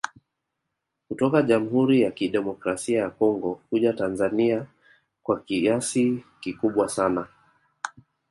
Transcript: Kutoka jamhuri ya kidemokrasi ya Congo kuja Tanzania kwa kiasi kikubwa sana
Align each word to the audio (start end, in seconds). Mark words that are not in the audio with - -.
Kutoka 1.07 1.41
jamhuri 1.41 2.01
ya 2.01 2.11
kidemokrasi 2.11 2.93
ya 2.93 3.09
Congo 3.09 3.55
kuja 3.69 3.93
Tanzania 3.93 4.65
kwa 5.23 5.39
kiasi 5.39 6.23
kikubwa 6.39 6.89
sana 6.89 7.27